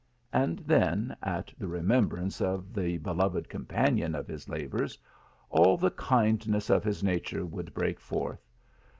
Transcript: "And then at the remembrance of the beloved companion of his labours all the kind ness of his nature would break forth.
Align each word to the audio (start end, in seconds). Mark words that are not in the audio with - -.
"And 0.33 0.57
then 0.65 1.15
at 1.21 1.53
the 1.59 1.67
remembrance 1.67 2.41
of 2.41 2.73
the 2.73 2.97
beloved 2.97 3.47
companion 3.49 4.15
of 4.15 4.25
his 4.27 4.49
labours 4.49 4.97
all 5.51 5.77
the 5.77 5.91
kind 5.91 6.49
ness 6.49 6.71
of 6.71 6.83
his 6.83 7.03
nature 7.03 7.45
would 7.45 7.71
break 7.75 7.99
forth. 7.99 8.43